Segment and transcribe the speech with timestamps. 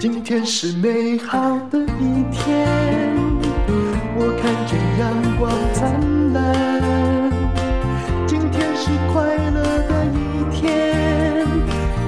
[0.00, 2.66] 今天是美好的一天，
[4.16, 5.92] 我看见阳光灿
[6.32, 7.30] 烂。
[8.26, 10.16] 今天是快乐的一
[10.56, 11.46] 天，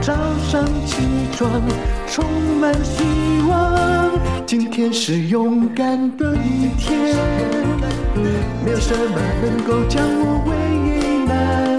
[0.01, 0.15] 早
[0.48, 1.02] 上起
[1.37, 1.61] 床
[2.09, 2.25] 充
[2.59, 3.05] 满希
[3.47, 4.19] 望。
[4.47, 7.15] 今天是勇敢的一天，
[8.65, 10.51] 没有什么能够将我为
[11.27, 11.79] 难。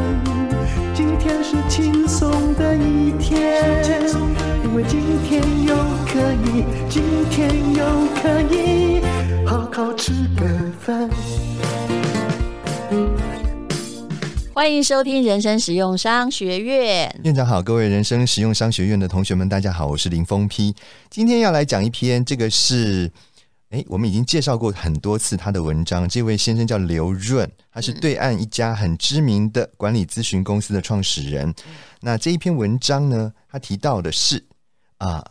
[0.93, 4.52] 今天是轻松的一天。
[4.73, 5.75] 因为今天又
[6.07, 8.99] 可以，今天又可以
[9.45, 10.47] 好好吃个
[10.79, 11.07] 饭。
[14.51, 17.15] 欢迎收听人生实用商学院。
[17.23, 20.73] 院长好，各位人生实用商学院的同学们，大家好，我是林峰丕。
[21.07, 23.11] 今天要来讲一篇，这个是
[23.69, 26.09] 诶，我们已经介绍过很多次他的文章。
[26.09, 31.53] 这位先生叫刘润，他是对岸一家很知名的管理咨询公司的创始人。
[32.01, 34.43] 那这一篇文章呢，他提到的是。
[34.97, 35.25] 啊，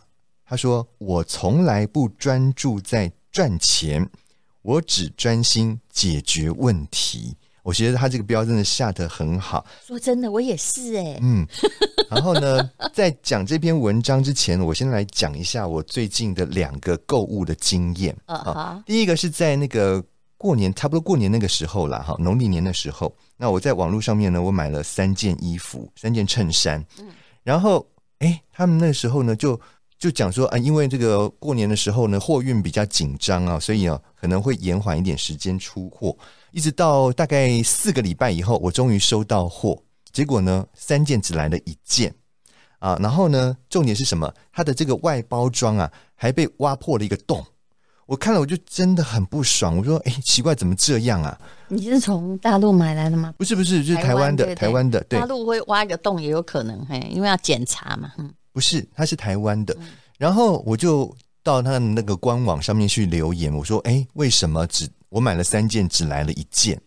[0.45, 4.07] 他说：“我从来不专注在赚钱，
[4.61, 9.65] 我只专心解决问题。”我觉得他这个标真的下得很好。
[9.87, 11.17] 说真的，我也是哎。
[11.21, 11.47] 嗯，
[12.09, 18.13] 然后呢， 在讲这篇文章之前，我先来讲一下我最近的两个购物的经验。
[18.25, 20.03] 啊哈，第一个是在那个
[20.37, 27.07] 过年，差不多过年那个时候了哈，农历年的时候，那我在网络上面呢，我买了三件衣服，三件衬衫，嗯，
[27.43, 27.87] 然后。
[28.23, 29.59] 哎，他们那时候呢，就
[29.99, 36.17] 就讲说啊，因为这个过年的时候呢，货运比较紧张啊，所以啊，可能会延缓一点时间出货，
[36.51, 39.77] 一直到大概四个礼拜以后，我终于收到货。
[40.13, 42.15] 结果呢，三件只来了一件
[42.79, 44.33] 啊，然后呢，重点是什么？
[44.53, 47.45] 它的这个外包装啊，还被挖破了一个洞。
[48.05, 49.77] 我看了，我就真的很不爽。
[49.77, 53.33] 我说：“哎，奇怪，怎么这样啊？”你是从大陆买来的吗？
[53.37, 55.01] 不是，不是，就是台湾的，台湾的。
[55.05, 58.11] 对，大陆会挖一个洞也有可能，嘿，因为要检查嘛。
[58.17, 59.75] 嗯，不是，它是台湾的。
[60.17, 66.79] 然后我就到他的那个官网上面去留言，我说：“哎，为什么只我买了三件，只来了一件？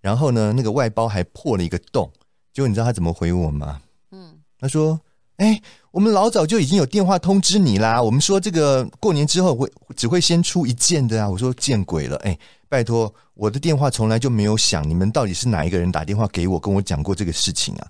[0.00, 2.10] 然后呢，那个外包还破了一个洞。
[2.52, 3.80] 结果你知道他怎么回我吗？
[4.12, 5.00] 嗯，他说。”
[5.40, 5.58] 哎，
[5.90, 8.00] 我们老早就已经有电话通知你啦。
[8.00, 11.26] 我们说这个过年之后会只会先出一件的啊。
[11.26, 12.16] 我说见鬼了！
[12.18, 14.86] 哎，拜托，我的电话从来就没有响。
[14.86, 17.86] 你们到底是哪一个人打电话给我，跟我讲过这个事情啊？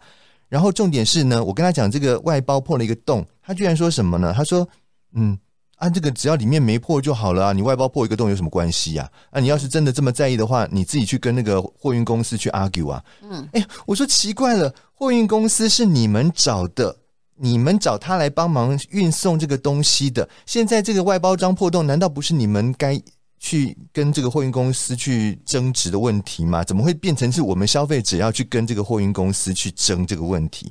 [0.48, 4.32] 然后重点是呢，我跟他讲这个外包破了一个洞，他居然说什么呢？
[4.32, 4.66] 他说
[5.14, 5.36] ：“嗯，
[5.74, 9.10] 啊，这个只要里面没破就好了啊，你外包破一个洞有什么关系呀？
[9.30, 16.99] 啊，你要是真的这么在意的话，你自己去跟那个货运公司去 argue 啊。”嗯，哎，我说奇怪了，货运公司是你们找的。
[17.40, 23.00] 你们找他来帮忙运送这个东西的，现在这个外包装破洞，难道不是你们该
[23.38, 26.62] 去跟这个货运公司去争执的问题吗？
[26.62, 30.70] 怎么会变成是我们消费者要去跟这个货运公司去争这个问题？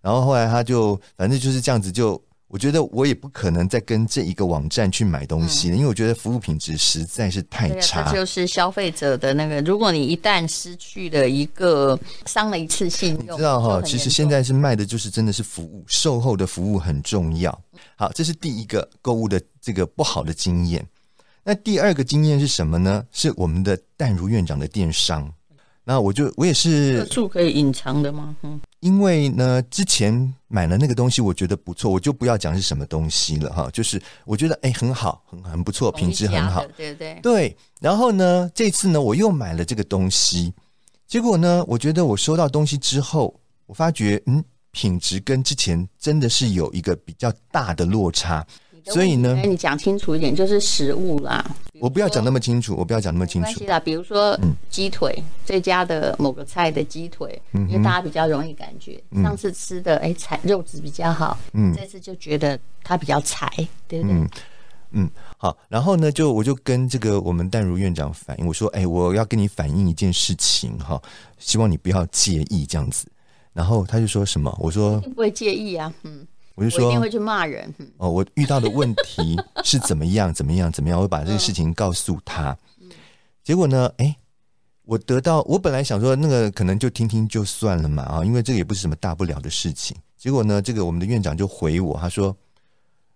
[0.00, 2.20] 然后后来他就反正就是这样子就。
[2.50, 8.10] 我觉得我也不可能再跟这一个网站去买东西了，嗯、因为我觉得服务品质实在是太差。
[8.10, 11.96] 这就是消费者的那个，如果你一旦失去了一个
[12.26, 17.56] 伤了一次信用，你知道哈，其实现在是卖的就是真的是服务，售后的服务很重要。
[17.94, 20.84] 好，这是第一个购物的这个不好的经验。
[21.44, 23.06] 那第二个经验是什么呢？
[23.12, 25.32] 是我们的淡如院长的电商。
[25.84, 28.34] 那我就我也是，处可以隐藏的吗？
[28.42, 28.60] 嗯。
[28.80, 33.70] 因为呢，之前买了那个东西，我觉得不错，我就不要讲是什么东西了哈。
[33.72, 37.56] 就是我觉得哎，很好，很很不错，品质很好，对对对。
[37.80, 40.52] 然后呢，这次呢，我又买了这个东西，
[41.06, 48.46] 结果呢，我觉得我收到东西之后，我发觉嗯，品质跟之前真的是有一个比较大的落差。
[48.86, 51.44] 所以呢，你讲清楚一点，就是食物啦。
[51.80, 53.48] 我不要讲那么清楚，我不要讲那么清楚。
[53.48, 59.02] 没关系啦，比如说鸡腿，这家的某个菜的鸡腿，因为大家比较容易感觉。
[59.22, 63.50] 上次吃的，哎，菜肉质比较好，嗯，这次就觉得它比较柴，
[63.88, 64.28] 对不对？
[64.92, 65.08] 嗯，
[65.38, 65.56] 好。
[65.68, 71.00] 然后呢，就我就跟这个我们淡如院长反映，我说，哎，我要跟你反映一件事情哈，
[71.38, 73.06] 希望你不要介意这样子。
[73.52, 74.54] 然后他就说什么？
[74.60, 76.26] 我说不会介意啊，嗯。
[76.60, 77.74] 我就说，我一定会去骂人。
[77.96, 79.34] 哦，我遇到的问题
[79.64, 81.00] 是怎么样，怎么样，怎么样？
[81.00, 82.54] 我把这个事情告诉他。
[83.42, 84.14] 结果呢，哎，
[84.84, 89.96] 我得到，我本来想说那个可能就听听就算了嘛，啊，因为这个也不是什么大不了的事情。
[90.18, 92.36] 结果呢，这个我们的院长就回我，他说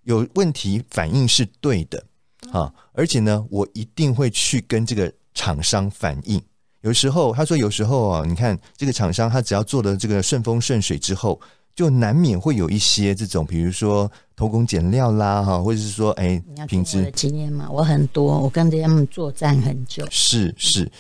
[0.04, 2.02] 有问题反应是对的，
[2.50, 6.40] 啊，而且呢，我一定会去跟这个厂商反映。
[6.80, 11.38] 有时候他说，有时候啊，你看这个厂商他只要做的这个顺风顺水之后。
[11.74, 17.10] 就难免会有一些这种，比如说偷工减料啦，哈，或者是说，哎，品质。
[17.12, 20.06] 经验嘛，我很多，我跟他们作战很久。
[20.10, 20.90] 是是，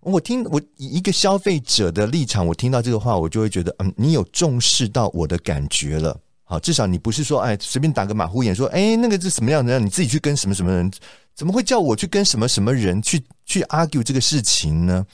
[0.00, 10.90] 我听我以一个消费者的立场，我听到这个话，我就会觉得，嗯，你有重视到我的感觉了，好，至少你不是说哎随便打个马虎眼说哎那个是什么样的，让你自己去跟什么什么人，
[11.34, 15.06] 怎么会叫我去跟什么什么人去去 argue 这个事情呢？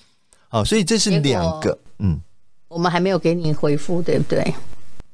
[0.48, 2.20] 好，所以这是两个，嗯，
[2.68, 4.54] 我们还没有给你回复，对不对？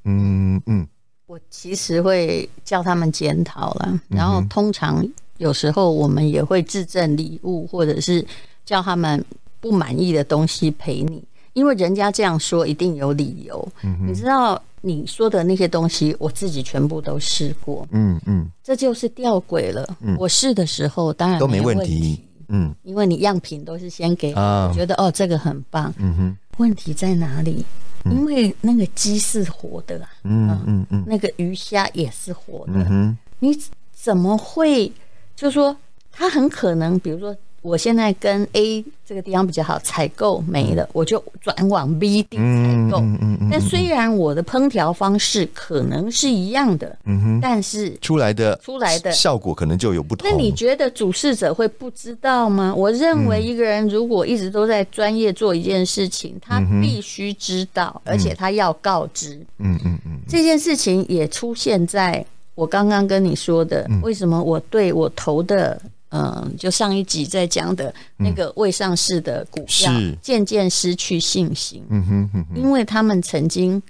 [0.04, 0.86] 嗯嗯，
[1.26, 5.06] 我其实会叫他们检讨了，然后通常
[5.38, 8.24] 有时候我们也会自赠礼物，或者是
[8.64, 9.24] 叫他们
[9.60, 11.22] 不满意的东西赔你，
[11.52, 13.68] 因为人家这样说一定有理由。
[13.82, 17.86] 嗯，你知道你说的那些东西，我自己全部都试过。
[17.90, 19.96] 嗯嗯，这就是吊诡了。
[20.18, 22.20] 我试的时候当然都没问题。
[22.48, 25.92] 嗯，因为你样品都是先给我，觉得哦这个很棒。
[25.96, 27.64] 嗯哼，问题在哪里？
[28.04, 32.86] 因为那个鸡是活的，嗯嗯嗯，那个鱼虾也是活的。
[32.90, 33.56] 嗯，你
[33.92, 34.90] 怎么会？
[35.34, 35.76] 就说
[36.12, 37.36] 它很可能，比如说。
[37.64, 42.42] 我现在跟 A 这个地方比较好，采购没了，我就转往 B 地采
[42.90, 42.98] 购。
[42.98, 50.28] 嗯嗯嗯但虽然我的烹调方式可能是一样的，嗯哼但是出来的出来的效果可能就有不同。
[50.28, 52.74] 那你觉得主事者会不知道吗？
[52.74, 59.40] 我认为一个人如果一直都在专业做一件事情，他必须知道，而且他要告知。
[59.58, 62.22] 嗯嗯嗯，这件事情也出现在
[62.54, 65.80] 我刚刚跟你说的，为什么我对我投的。
[66.16, 71.84] 嗯，就上一集在讲的那个未上市的股票，渐渐失去信心。
[71.88, 73.82] 嗯哼，因为他们曾经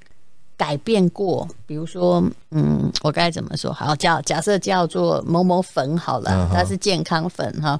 [0.56, 3.70] 改变过，比如说，嗯，我该怎么说？
[3.70, 7.78] 好，叫假设叫做某某粉好了，嗯、它是健康粉哈。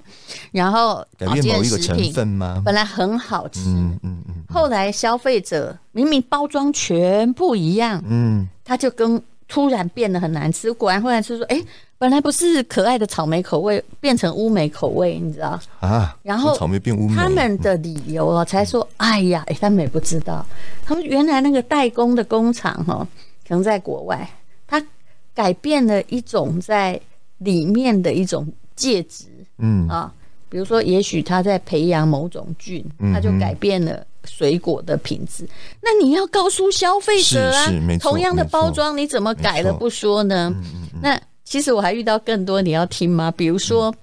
[0.53, 2.61] 然后改变某一个成分吗？
[2.63, 10.71] 本来很好吃，嗯嗯嗯，后来消费者明明包装全部一样，嗯，他就跟突然变得很难吃。
[10.71, 11.59] 果然后来吃说，哎。
[12.05, 16.15] 本来不是可爱的草莓口味，变成乌梅口味，你知道啊？
[16.23, 20.45] 然后草莓变乌梅，他们的理由哦，才说，哎呀，哎，他们也不知道，
[20.85, 23.09] 他们原来那个代工的工厂哈，
[23.49, 24.29] 可能在国外，
[24.67, 24.85] 他
[25.33, 27.01] 改变了一种在
[27.39, 28.47] 里面的一种
[28.77, 29.25] 介质，
[29.57, 30.13] 嗯啊，
[30.51, 32.85] 比如说，也许他在培养某种菌，
[33.15, 35.49] 他就改变了水果的品质。
[35.81, 40.55] 那你要告诉消费者啊，同样的包装，你怎么改了不说呢？
[41.01, 41.19] 那。
[41.45, 43.31] 其实我还遇到更多，你要听吗？
[43.37, 43.95] 比如说，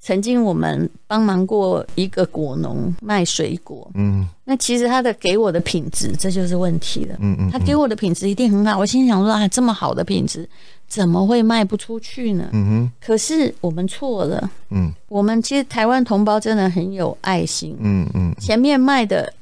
[0.00, 10.48] 曾经我们帮忙过一个果农卖水果，嗯，那其实他的给我的品质，这就是问题了，嗯嗯，他给我的品质一定很好，我心想说啊，这么好的品质，
[10.88, 12.48] 怎么会卖不出去呢？
[12.52, 19.32] 嗯哼，可是我们错了，嗯，我们其实台湾同胞真的很有爱心，嗯嗯，前面卖的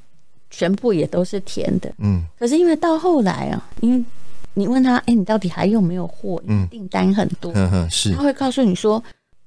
[0.51, 4.05] 全部也都是甜的，嗯，可是因为到后来啊，因为
[4.55, 6.43] 你问他，哎、欸，你到底还有没有货？
[6.47, 9.03] 嗯，订单很多，嗯，是，他会告诉你说，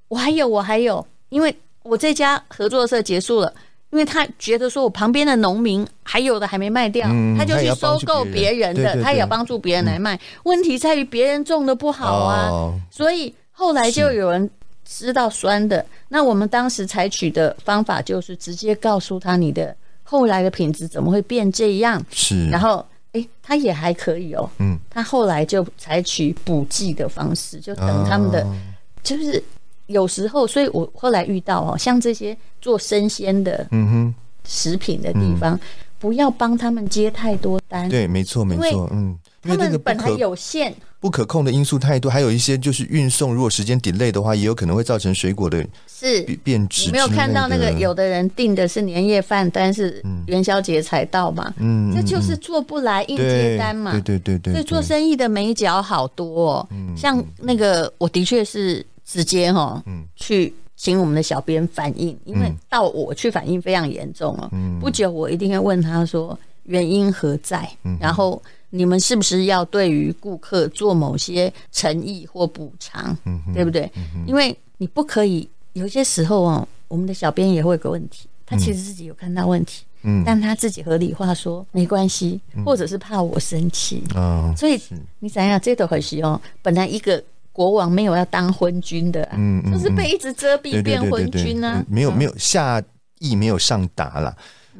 [0.07, 1.53] 我还有，我还有，因为
[1.83, 3.53] 我这家合作社结束了，
[3.91, 10.17] 因为他觉得说我旁边的农民还有的还没卖掉，嗯、他就去收购别人的，他也要帮助别人来卖。
[10.43, 14.49] 问题在于别人种的不好啊，哦、所以后来就有人
[14.85, 15.85] 知道酸的。
[16.07, 22.01] 那我们当时采取的方法就是直接告诉他你的后来的品质怎么会变这样？
[22.09, 22.85] 是，然后。
[23.13, 24.49] 哎、欸，他也还可以哦。
[24.59, 28.53] 嗯，他后来就采取补剂的方式，就等他们的，哦、
[29.01, 29.43] 就是
[29.87, 34.15] 有时候，所以我后来遇到哦，像这些做生鲜的，嗯哼，
[34.45, 35.59] 食品的地方，嗯、
[35.99, 37.87] 不要帮他们接太多单。
[37.87, 39.17] 对，没错，没错，嗯。
[39.45, 40.73] 他们本来有限，
[41.03, 46.89] 不可控的因素太多，还有一些就是运送，如果时间 delay 的话，也有可能会造成水果的是变质。
[46.91, 60.05] 没有看到那个有的人订的是年夜饭，但是元宵节才到嘛，嗯，这就是做不来应接单嘛，对对对对，所以做生意的美角好多，哦，像那个我的确是直接哈，嗯。
[60.15, 67.69] 去请我们的小编反映，因为到我去反映非常严重哦，不久我一定会问他说原因何在，
[67.99, 68.41] 然后。
[68.75, 73.83] 你们是不是要对于顾客做某些诚意或补偿，嗯、对不对？
[73.95, 84.81] 嗯、因为你不可以有些时候哦，我们的小编也会有个问题，他其实自己有看到问题，嗯，但他自己合理化说没关系，或者是怕我生气，嗯、所以
[85.19, 86.41] 你想想，这都很实用。
[86.63, 92.81] 本来一个国王没有要当昏君的，嗯，就是被一直遮蔽变昏君呢，没有没有下
[93.19, 94.35] 意没有上达了。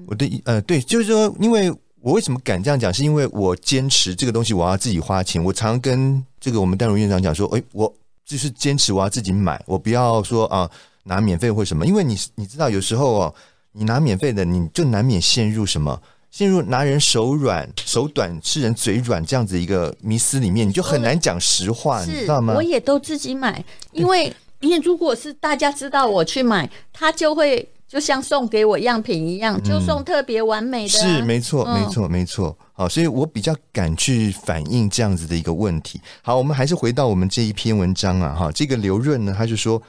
[0.07, 1.71] 我的呃，对，就是说因为。
[2.03, 2.93] 我为什么敢这样讲？
[2.93, 5.41] 是因为我坚持这个东西，我要自己花钱。
[5.41, 7.91] 我常常跟这个我们淡如院长讲说：“诶，我
[8.25, 10.69] 就是坚持我要自己买，我不要说啊
[11.03, 11.86] 拿免费或什么。
[11.86, 13.36] 因为你你知道，有时候哦，
[13.72, 15.98] 你拿免费的，你就难免陷入什么，
[16.29, 22.53] 陷入拿人手软、手短、吃人嘴软这样子一个迷思里面，你就很难讲实话，你知道吗？
[22.53, 27.65] 我也都自己买，因为因为如果是大家知道我去买，他就会。
[27.93, 31.17] 就像送给我样品一样，就送特别完美的、啊嗯。
[31.17, 32.57] 是，没错，嗯、没错，没错。
[32.71, 36.01] 好，所以我比较敢去反映这样子的一个问题。
[36.23, 39.79] 好，我们还是回到我们这一篇文章啊，哈，这个刘润呢，他就说，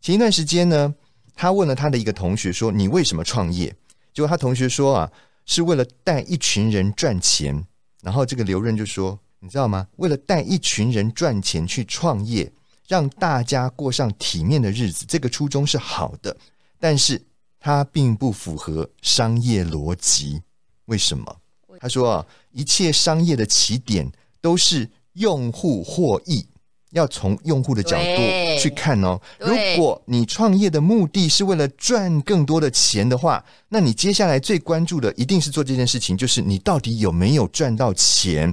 [0.00, 0.94] 前一段时间呢，
[1.34, 3.74] 他问了他的一个同学说：“你为什么创业？”
[4.14, 5.10] 结果他同学说啊，
[5.44, 7.66] 是为了带一群人赚钱。
[8.04, 9.84] 然后这个刘润就说：“你知道吗？
[9.96, 12.48] 为了带一群人赚钱去创业，
[12.86, 16.36] 让大家过上体面的日子，这个初衷是好的，
[16.78, 17.20] 但是
[17.60, 20.42] 他并不符合商业逻辑。
[20.86, 21.36] 为什么？”
[21.80, 24.10] 他说啊，一切商业的起点
[24.40, 26.44] 都是用户获益，
[26.90, 29.20] 要从用户的角度去看哦。
[29.38, 38.52] 如果你创业的目的是为了赚更多的钱的话，那你接下来最关注的一定是做这件事情，就是你到底有没有赚到钱。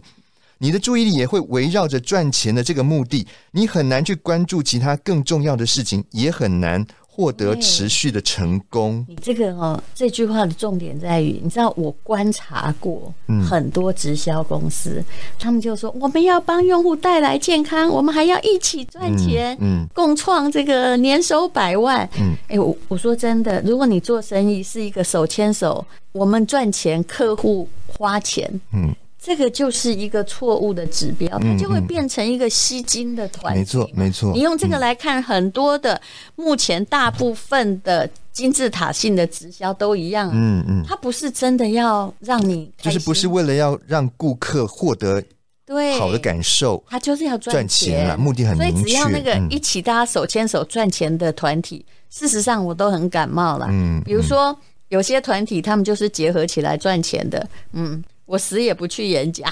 [0.60, 6.86] 你的注意力也会围绕着赚钱的这个目的，你很难去关注其他更重要的事情，也很难。
[7.16, 9.06] 获得持续的成功。
[9.08, 13.14] 你这个哦，这句话的重点在于，你知道我观察过
[13.50, 15.06] 很多直销公司，嗯、
[15.40, 22.06] 他们就说我们要帮用户带来健康，我们还要一起赚钱，嗯，嗯共创这个年收百万。
[22.20, 28.94] 嗯，哎、欸，我我说真的，如果你做生意是一个手牵手，我们赚钱，客户花钱，嗯。
[29.26, 33.60] 这个就是一个错误的指标，它就会变成一个吸金的团体。
[33.60, 34.32] 没错，没错。
[34.34, 36.00] 你用这个来看，很多的
[36.36, 40.30] 目前大部分的金字塔性的直销都一样。
[40.32, 45.24] 嗯嗯，它不是真的要让你，就是不是为了要让顾客获得
[45.66, 48.72] 对好的感受，他就是要赚钱啊，目的很明确。
[48.74, 53.66] 所以只要那个一起大家手牵手赚钱的团体，事实上我都很感冒了。
[53.72, 54.56] 嗯，比如说
[54.90, 57.50] 有些团体他们就是结合起来赚钱的。
[57.74, 58.04] 嗯。
[58.26, 59.52] 我死也不去演讲，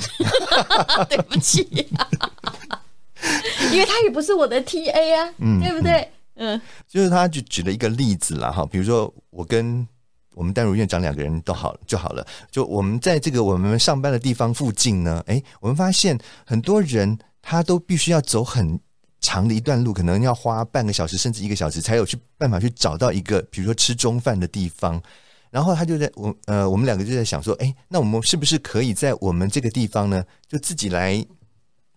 [1.07, 1.67] 对不起，
[3.71, 6.09] 因为他也不是我的 TA 啊，嗯、对不对？
[6.35, 9.87] 嗯，就是他就举了一个例子啦，哈，比如说我跟
[10.33, 18.79] 我们丹如院长两个人都好就好了，就我们在这个我们上班的地方附近呢，哎，我们发现很多人他都必须要走很
[19.21, 24.99] 长的一段路，可能要花半个小时甚至一个小时才有去办法去找到一个，比如说吃中饭的地方。
[25.53, 31.23] 然后他就在我呃，我们两个就在想说，哎，那我们是不是可以在我们这个地方呢，就自己来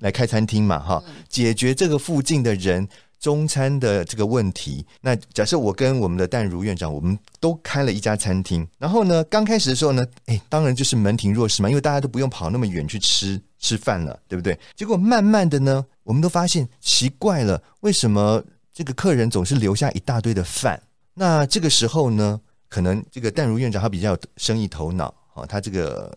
[0.00, 2.86] 来开餐厅嘛，哈，解决这个附近的人
[3.18, 4.84] 中餐的这个问题。
[5.00, 8.68] 那假设我跟我们的淡如院长，我们都开了一家餐厅。
[8.76, 14.58] 然后呢，刚开始的时候呢，哎，当然就是门庭若市嘛，因为大家都不用跑那么远去吃吃饭了，对不对？
[14.76, 18.44] 结果慢慢的呢，我们都发现奇怪了，为什么
[18.74, 20.82] 这个客人总是留下一大堆的饭？
[21.14, 22.38] 那这个时候呢？
[22.68, 25.14] 可能这个淡如院长他比较有生意头脑，
[25.48, 26.14] 他这个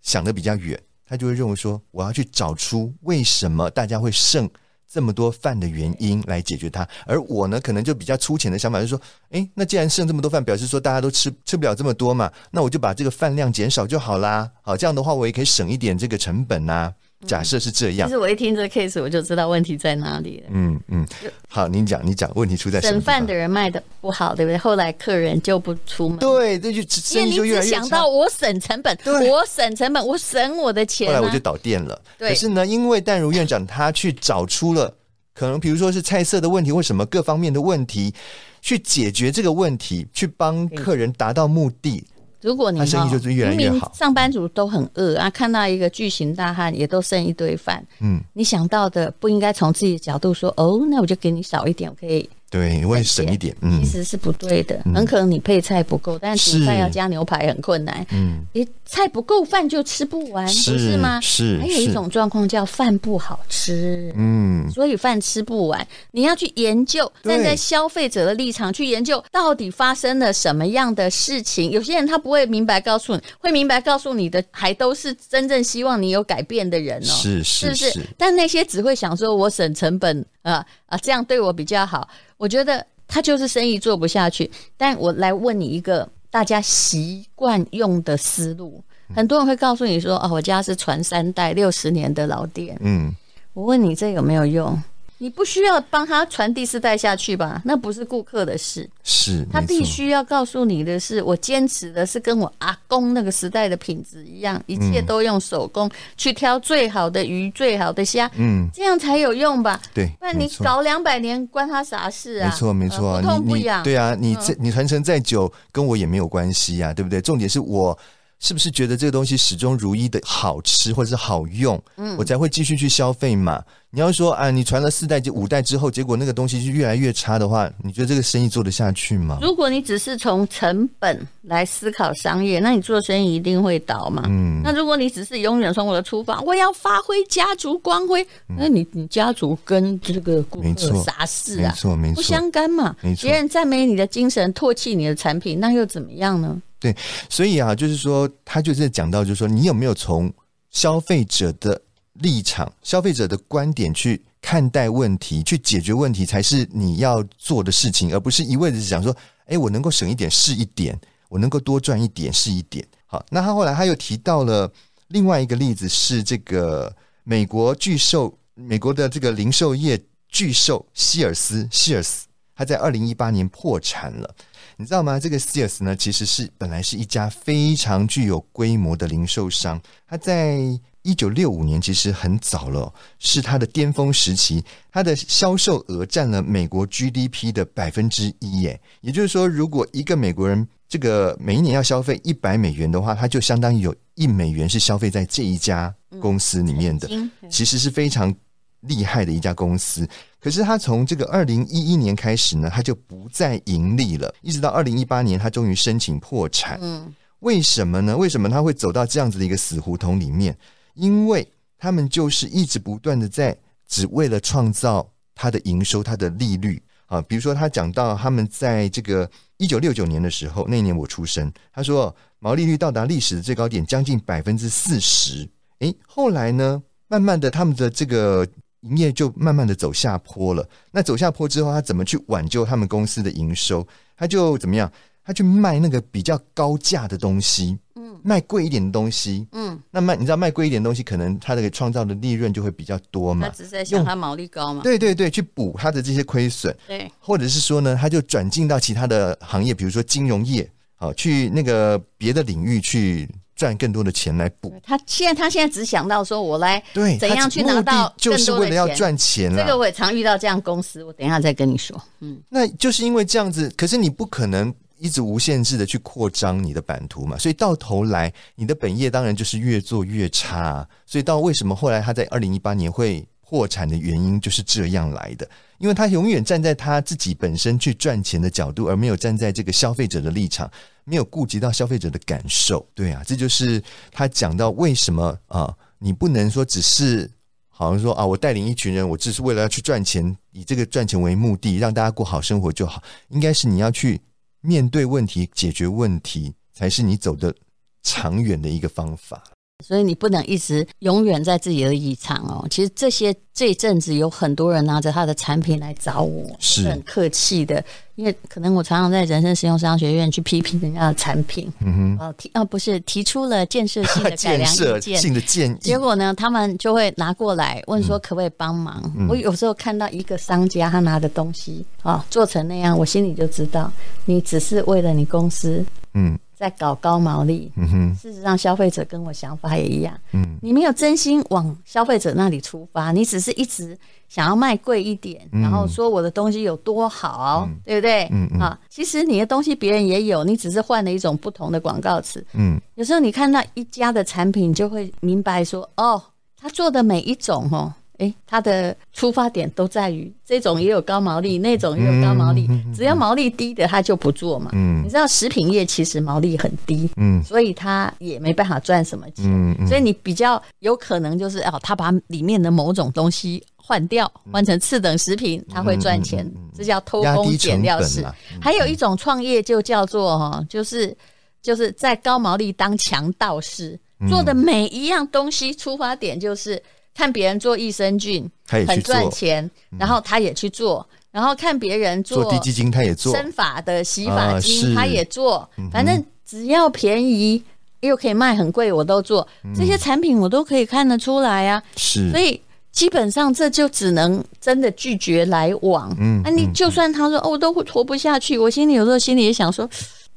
[0.00, 4.48] 想得比较远，他就会认为说，我要去找出为什么大家会剩
[4.88, 6.86] 这么多饭的原因来解决它。
[7.06, 14.50] 而我呢，可能就比较粗浅的想法，就是说，诶，那既然剩这么多饭，表示说大家都吃吃不了这么多嘛，那我就把这个饭量减少就好啦。
[14.62, 16.92] 好，这样的话我也可以省一点这个成本呐。
[17.26, 20.46] 假设是这样，其实我一听这个 case，我就知道问题在哪里了。
[20.50, 21.06] 嗯嗯，
[21.48, 22.92] 好，你讲你讲，问题出在什么？
[22.92, 24.58] 省饭的人卖的不好，对不对？
[24.58, 26.18] 后来客人就不出门。
[26.18, 28.98] 对，这就生意就越来越我省成本，
[29.28, 31.16] 我省成本，我省我的钱啊。
[31.16, 32.00] 后来我就倒店了。
[32.18, 32.30] 对。
[32.30, 34.92] 可是呢，因为淡如院长他去找出了
[35.34, 38.12] 可能，比如说是菜色的问题，或什么各方面的问题，
[38.60, 42.04] 去解决这个问题，去帮客人达到目的。
[42.42, 52.28] 如果你他生意就是越来越好，上班族都很饿啊，看到一个巨型大汉也都剩一堆饭，嗯，你想到的不应该从自己的角度说，哦，那我就给你少一点，我可以。
[52.52, 56.52] 对，会省一点，嗯，其实是不对的，很可能你配菜不够，但是。
[56.52, 61.18] 煮饭要加牛排很困难，嗯，你菜不够，饭就吃不完，不是吗？
[61.22, 71.70] 是，还有一种状况叫饭不好吃，嗯，所以饭吃不完，你要去研究，站在消费者的立场去研究，到底发生了什么样的事情。
[71.70, 77.74] 有些人他不会明白告诉你，会明白告诉你的，还都是真正希望你有改变的人哦，是是？
[77.74, 82.08] 是，但那些只会想说我省成本啊啊，这样对我比较好。
[82.36, 88.82] 我觉得他就是生意做不下去，但我来问你一个大家习惯用的思路，
[89.14, 93.14] 很多人会告诉你说：“哦，我家是传三代六十年的老店。”嗯，
[93.52, 94.82] 我问你这有没有用？
[95.22, 97.62] 你不需要帮他传第四代下去吧？
[97.64, 98.90] 那不是顾客的事。
[99.04, 109.80] 是，他必须要告诉你的是，我坚持的是跟我阿公那个时代的品质一样，一切都用手工去挑最好的鱼、最好的虾，嗯，这样才有用吧？
[109.94, 112.50] 对，不然你搞两百年，关他啥事啊？
[112.50, 113.80] 没错，没错，不痛不痒。
[113.84, 117.20] 对啊，你这你传承再久，跟我也没有关系呀，对不对？
[117.20, 117.96] 重点是我
[118.42, 123.62] 是不是觉得这个东西始终如一的好吃或者是好用，嗯，我才会继续去消费嘛？
[123.94, 129.38] 你要说啊，你传了四代就五代之后，结果那个东西是越来越差的话，你觉得这个生意做得下去吗？
[129.40, 134.24] 如果你只是从成本来思考商业，那你做生意一定会倒嘛。
[134.26, 141.70] 嗯，那如果你只是永远从我的厨房，我要发挥家族光辉，嗯、那你你家族跟这个顾客啥事啊？
[141.70, 142.96] 没错，没错，不相干嘛。
[143.02, 146.60] 没错，别人赞美你的精神，唾弃你的产品，那又怎么样呢？
[146.82, 146.96] 对，
[147.30, 150.32] 所以啊，就是说，他就是讲到，就是说，你有没有从
[150.70, 151.80] 消费者的
[152.14, 162.84] 立场、消费者的观点去看待问题，去解决问题，才是你要做的事情，而不是一味的想说，哎，我能够省一点是一点，我能够多赚一点是一点。
[163.06, 164.68] 好，那他后来他又提到了
[165.06, 174.34] 另外一个例子，是这个美国巨兽，美国的这个零售业巨兽希尔斯，希尔斯，他在二零一八年破产了。
[174.82, 175.16] 你知道吗？
[175.16, 179.80] 这个 Sears 呢，其实是本来是一家非常具有规模的零售商。
[180.08, 180.58] 它在
[181.02, 184.64] 一九六五年其实很早了，是它的巅峰时期。
[184.90, 188.62] 它的销售额占了美国 GDP 的百分之一。
[188.62, 197.08] 耶，也就是说，如果一个美国人这个每一年要消费一百美元的话，它就相当于有一美元是消费在这一家公司里面的。
[197.48, 198.34] 其实是非常
[198.82, 200.08] 厉害的一家公司。
[200.40, 206.78] 可是他从这个二零一一年开始呢，他就不再盈利了，一直到二零一八年，他终于申请破产。
[206.82, 208.16] 嗯，为什么呢？
[208.16, 210.56] 为什么他会走到这样子的一个死胡同里面？
[210.94, 211.46] 因为
[211.78, 217.22] 他们就是一直不断的在只为了创造他的营收、他的利率啊。
[217.22, 225.48] 比如说，他讲到他们在这个一九六九年的时候，那一年我出生，他说毛利率到达历史的最高点，将近百分之四十。
[225.78, 228.44] 诶，后来呢，慢慢的他们的这个。
[228.82, 230.68] 营业就慢慢的走下坡了。
[230.90, 233.86] 那走下坡之后，他怎么去挽救他们公司的营收？
[234.16, 234.90] 他就怎么样？
[235.24, 239.78] 他去卖那个比较高价的东西，嗯，卖贵一点的东西，嗯。
[239.90, 243.48] 那卖你知道卖贵一点的东西，可能他的创造的利润就会比较多嘛。
[243.48, 244.82] 他只是在想他毛利高嘛？
[244.82, 246.76] 对对对，去补他的这些亏损。
[246.88, 253.28] 对，或者是说呢，他就转进到其他的行业，比如说金融业，好，去那个别的领域去。
[253.54, 254.72] 赚更多的钱来补。
[254.82, 259.54] 他现在他现在只想到说，我来对怎样去拿到就是为了要赚钱。
[259.54, 262.00] 这个我也常遇到这样公司，我等一下再跟你说。
[262.20, 270.86] 嗯，那就是因为这样子，可是你不可能一直无限制的去扩张你的版图嘛，所以到头来你的本业当然就是越做越差。
[271.06, 275.46] 所以到为什么后来他在二零一八年会破产的原因就是这样来的，
[275.78, 280.70] 因为他永远站在他自己本身去赚钱的角度，而没有站在这个消费者的立场。
[281.04, 287.30] 没有顾及到消费者的感受，对啊，这就是他讲到为什么啊，你不能说只是
[287.68, 293.02] 好像说啊，我带领一群人，我只是为了要去赚钱，以这个赚钱为目的，让大家过好生活就好。
[293.28, 294.20] 应该是你要去
[294.60, 297.54] 面对问题，解决问题，才是你走的
[298.02, 299.42] 长远的一个方法。
[299.82, 302.66] 所以你不能一直永远在自己的立场哦。
[302.70, 306.88] 其实这些这阵子有很多人拿着他的产品来找我，是。
[306.88, 307.84] 很客气的，
[308.16, 315.18] 因为可能我常常在人生实用商学院去批评人家的产品，嗯哼，提啊不是提出了建设性的改良 意见。
[315.18, 319.02] 性的建议，结果呢，他们就会拿过来问说可不可以帮忙。
[319.16, 323.90] 嗯、我有时候看到一个商家他拿的东西啊做成那样，我心里就知道
[324.24, 326.38] 你只是为了你公司，嗯。
[326.62, 333.98] 在搞高毛利，嗯哼，事实上消费者跟我想法也一样，嗯，你没有真心往消费者那里出发，你只是一直
[334.28, 338.28] 想要卖贵一点，然后说我的东西有多好，对不对？
[338.30, 346.22] 嗯嗯，啊，其实你的东西别人也有，你只是换了一种不同的广告词，嗯，有时候你看到一家的产品，就会明白说，哦，
[346.56, 347.92] 他做的每一种哦。
[348.22, 352.68] 诶，它的出发点都在于这种也有高毛利，那种也有高毛利。
[352.94, 354.70] 只要毛利低的，他就不做嘛。
[354.74, 359.44] 嗯，你知道食品业其实毛利很低，嗯，所以他也没办法赚什么钱。
[359.48, 366.48] 嗯，所以你比较有可能就是哦，他把里面的某种东西换掉，换成次等食品，他会赚钱。
[366.72, 368.24] 这叫偷工减料式。
[368.60, 371.16] 还有一种创业就叫做哈，就是
[371.60, 376.80] 就是在高毛利当强盗式，做的每一样东西出发点就是。
[377.14, 383.34] 看别人做益生菌很赚钱，然后他也去做，然后看别人做低基金，他也做。
[383.36, 387.62] 生发的洗发精，他也做，反正只要便宜
[388.00, 389.46] 又可以卖很贵，我都做。
[389.74, 392.58] 这些产品我都可以看得出来啊，是，所以
[392.90, 396.14] 基本上这就只能真的拒绝来往。
[396.18, 399.88] 嗯，那你就算他说哦，我都活不下去，我心里有时候心里也想说，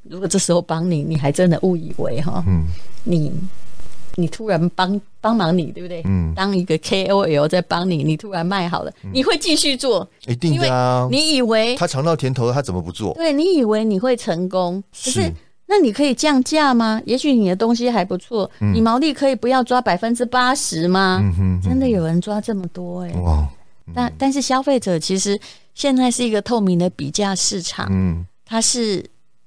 [0.02, 2.66] 如果这时候帮你，你还真的误以为哈，嗯，
[3.04, 3.32] 你。
[4.16, 6.02] 你突然帮帮忙你，对不对？
[6.04, 10.08] 嗯，当一个 KOL 在帮你，你突然卖好了，嗯、你会继续做？
[10.26, 11.06] 一定的啊！
[11.10, 13.14] 你以为他尝到甜头了，他怎么不做？
[13.14, 15.32] 对，你以为你会成功，可是
[15.66, 17.00] 那你可以降价吗？
[17.04, 21.18] 也许你的东西还不错，嗯、你毛利可以不要抓百分之八十吗？
[21.22, 23.20] 嗯哼真的有人抓这么多哎、欸！
[23.20, 23.48] 哇！
[23.88, 25.38] 嗯、但但是消费者其实
[25.74, 29.04] 现在是一个透明的比价市场，嗯，它是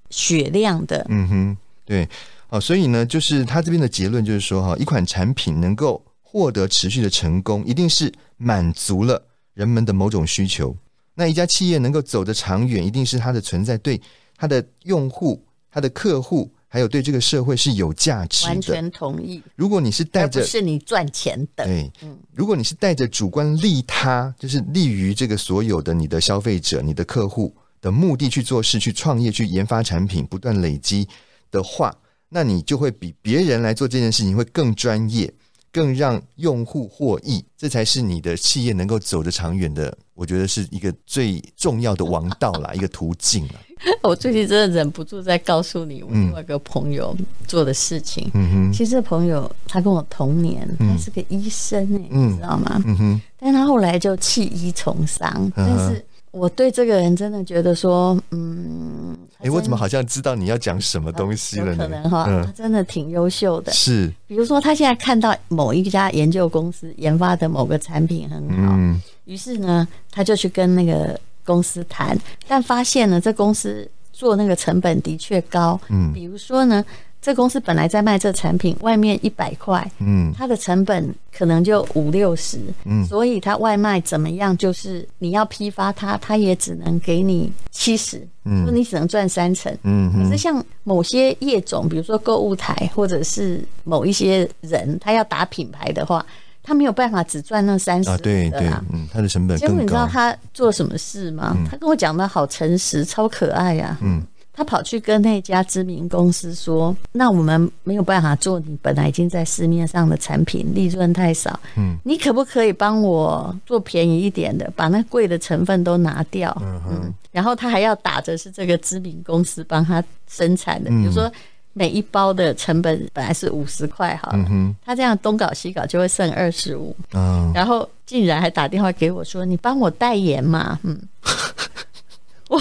[0.10, 2.08] 雪亮的，嗯哼，对，
[2.50, 10.76] 哦，所以呢，就是他这边的结论就是说，哈，一款产品能够获得持续的成功，一定是满足了人们的某种需求。
[11.14, 14.02] 那一家企业能够走得长远，一定是它的存在对
[14.36, 15.44] 它的用户。
[15.72, 19.40] 它的客户还有对这个社会是有价值的，完全同意。
[19.56, 21.92] 如果你是带着，不是你赚钱的，对，
[22.34, 31.08] 如果你是带着主观利他，就是利于这个所有的你的消费者、你的客户的目的去做事、去创业、去研发产品、不断累积
[31.52, 31.96] 的话，
[32.30, 35.34] 那你就会比别人来做这件事情会更专业。
[35.72, 39.96] 更让用户获益，这才是你的企业能够走得长远的。
[40.16, 43.54] 我觉得是一个最重要的王道啦，一个途径啦。
[44.02, 47.16] 我最近真的忍不住在告诉你我另外一个朋友
[47.48, 48.32] 做的事情。
[48.34, 52.82] 嗯哼，其实这朋友他跟我同年，他是个医生哎、欸，嗯、你知道吗？
[52.88, 56.04] 嗯哼，但他后来就弃医从商，嗯、但是。
[56.32, 61.78] 我对这个人真的觉得说，嗯，哎、欸，我怎么好像知道你要讲什么东西了呢？
[61.78, 63.72] 可能哈，嗯、他真的挺优秀的。
[63.72, 68.78] 是，比如说他现在看到某一家研究公司研发的某个产品很好，
[69.26, 75.80] 于、嗯、是呢，他就去跟那个公司谈，但发现呢，这公司做那个成本的确高。
[75.90, 76.86] 嗯，比如说呢。
[77.22, 96.26] 这公司本来在卖这产品，外面一百块，嗯，它的成本可能就五六十，嗯，所以它外卖怎么样，就是你要批发它，它也只能给你七十，嗯，你只能赚三成，嗯，可是像某些业种，比如说购物台，或者是某一些人，他要打品牌的话，
[96.64, 99.68] 他没有办法只赚那三十，啊，对对，嗯，他的成本更高。
[99.68, 101.54] 结果你知道他做什么事吗？
[101.58, 104.24] 嗯，他跟我讲的好诚实，超可爱呀，啊，嗯。
[104.60, 111.58] 他跑去跟那家知名公司说：“那我们没有办法做你本来已经在市面上的产品，利润太少。
[111.78, 116.54] 嗯，你可不可以帮我做便宜一点的，把那贵的成分都拿掉？
[116.62, 121.32] 嗯嗯，然后他还要打着是这个知名公司帮他生产的，比如说
[121.72, 124.46] 每一包的成本本来是五十块，好了，
[124.84, 126.94] 他这样东搞西搞就会剩二十五。
[127.14, 130.78] 嗯，然后竟然还打电话给我说：你帮我代言嘛？
[130.84, 131.00] 嗯，
[132.50, 132.60] 我。”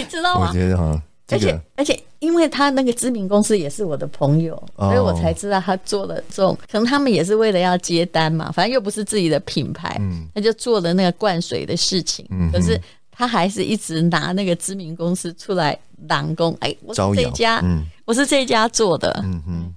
[0.00, 0.48] 你知道吗？
[0.48, 12.26] 我觉得哈，而且而且，因为他那个知名公司也是我的朋友，哦、所以我才知道他做了这种，可能他们也是为了要接单嘛，反正又不是自己的品牌，嗯，他就做了那个灌水的事情。
[12.30, 19.74] 嗯，可是他还是一直拿那个知名公司出来揽工，哎，我是这家，嗯，我是这家做的，嗯哼，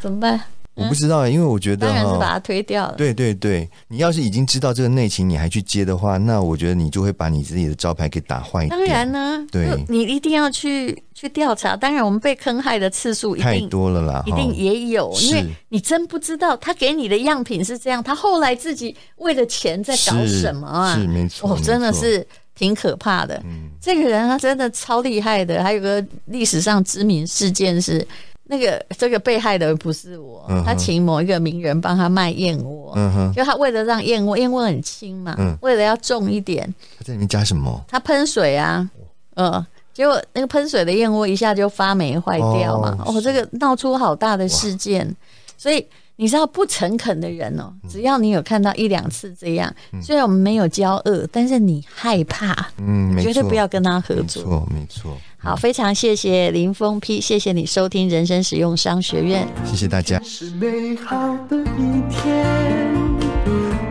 [0.00, 0.40] 怎么办？
[0.78, 2.94] 我不知道，因为我觉得当然是把它推掉了。
[2.96, 8.66] 对对对，你要是已经知道这个内情，你还去接的话，那我觉得你就会把你自己的招牌给打坏。
[8.68, 11.76] 当然呢，对，你一定要去去调查。
[11.76, 20.94] 当然，我们被坑害的次数太多了啦，一定也有，因为你真不知道他给你的样品是这样，他后来自己为了钱在搞什么啊？
[20.94, 23.34] 是没错，哦，真的是挺可怕的。
[23.44, 25.62] 嗯，这个人他真的超厉害的。
[25.62, 28.06] 还有个历史上知名事件是。
[28.48, 33.32] 那个这个被害的不是我，嗯、他请某一个名人帮他卖燕窝，嗯、哼。
[33.32, 36.66] 就他为了让燕窝，燕窝很轻嘛，嗯、为了要重一点，
[36.98, 37.84] 他在里面加什么？
[37.86, 38.90] 他喷水啊，
[39.36, 45.14] 嗯、呃，结果那个喷水的燕窝一下就发霉坏掉嘛，哦，哦，这个闹出好大的事件，
[45.56, 45.86] 所以。
[46.20, 55.16] 你知道不诚恳的人哦，只要你有看到一两次这样，虽然我们没有交恶，但是你害怕，嗯，绝对不要跟他合作，没错，没错。
[55.40, 60.20] 好，非常谢谢林峰批，谢谢你收听人生使用商学院，谢谢大家。
[60.24, 61.16] 是美好
[61.48, 62.44] 的一天，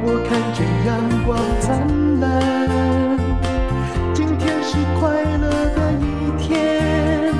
[0.03, 3.17] 我看见阳光灿烂，
[4.13, 6.05] 今天是快乐的一
[6.37, 7.33] 天，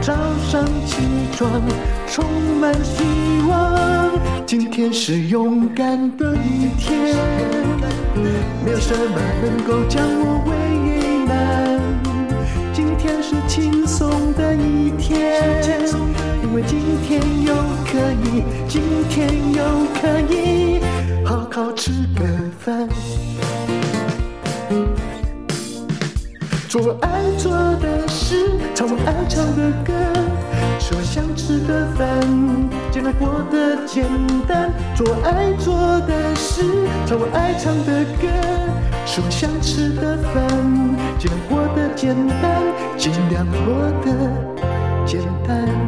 [0.00, 0.14] 早
[0.50, 0.96] 上起
[1.36, 1.62] 床
[2.08, 2.24] 充
[2.58, 3.04] 满希
[3.48, 4.18] 望。
[4.46, 7.14] 今天是勇敢的一天，
[8.64, 10.52] 没有什么能够将我为
[13.02, 15.42] 天是轻松的一天，
[16.44, 17.52] 因为今天又
[17.84, 19.64] 可以，今天又
[20.00, 20.80] 可以
[21.24, 22.24] 好好吃个
[22.60, 22.88] 饭，
[26.68, 29.92] 做我爱做的事，唱我爱唱的歌，
[30.78, 32.08] 吃我想吃的饭。
[32.92, 34.04] 尽量过得简
[34.46, 35.74] 单，做我爱做
[36.06, 36.62] 的事，
[37.04, 38.28] 唱我爱唱的歌，
[39.04, 40.91] 吃我想吃的饭。
[41.22, 42.60] 尽量活得简单，
[42.98, 45.81] 尽量活得简单。